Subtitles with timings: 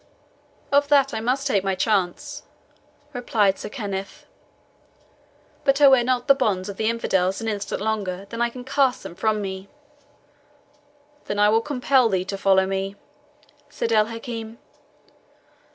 [0.71, 2.41] "Of that I must take my chance,"
[3.13, 4.25] replied Sir Kenneth;
[5.63, 8.63] "but I wear not the bonds of the infidels an instant longer than I can
[8.63, 9.69] cast them from me."
[11.25, 12.95] "Then will I compel thee to follow me,"
[13.69, 14.57] said El Hakim.